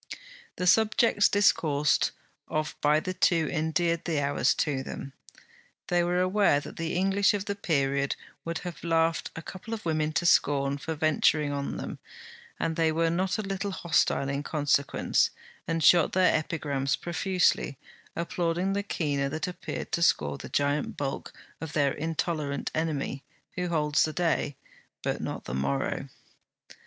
[0.55, 2.09] The subjects discoursed
[2.47, 5.13] of by the two endeared the hours to them.
[5.89, 9.85] They were aware that the English of the period would have laughed a couple of
[9.85, 11.99] women to scorn for venturing on them,
[12.59, 15.29] and they were not a little hostile in consequence,
[15.67, 17.77] and shot their epigrams profusely,
[18.15, 21.31] applauding the keener that appeared to score the giant bulk
[21.61, 24.55] of their intolerant enemy, who holds the day,
[25.03, 26.07] but not the morrow.